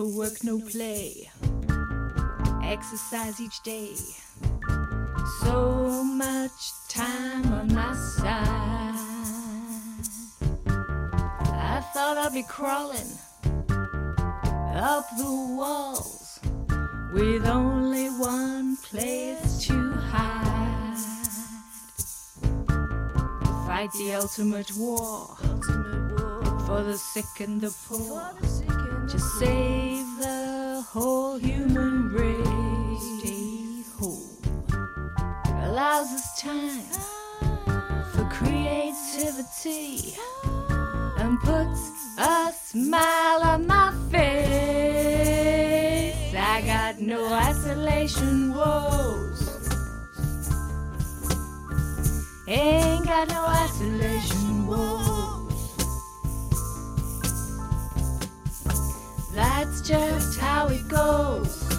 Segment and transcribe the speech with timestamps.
[0.00, 1.30] No work, no play.
[2.64, 3.94] Exercise each day.
[5.42, 8.94] So much time on my side.
[11.52, 13.12] I thought I'd be crawling
[14.74, 16.40] up the walls
[17.12, 20.96] with only one place to hide.
[23.66, 25.36] Fight the ultimate war
[26.66, 28.32] for the sick and the poor
[29.08, 33.20] to save the whole human race.
[33.20, 34.22] Stay whole
[35.62, 36.82] allows us time
[38.12, 40.14] for creativity
[41.18, 44.60] and puts a smile on my face.
[46.34, 49.40] I got no isolation woes.
[52.46, 54.09] Ain't got no isolation
[59.60, 61.69] That's just how it goes.